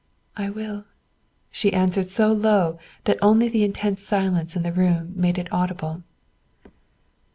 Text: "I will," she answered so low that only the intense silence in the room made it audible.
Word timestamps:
"I 0.35 0.49
will," 0.49 0.85
she 1.51 1.71
answered 1.73 2.07
so 2.07 2.31
low 2.31 2.79
that 3.03 3.19
only 3.21 3.49
the 3.49 3.63
intense 3.63 4.01
silence 4.01 4.55
in 4.55 4.63
the 4.63 4.73
room 4.73 5.13
made 5.15 5.37
it 5.37 5.53
audible. 5.53 6.01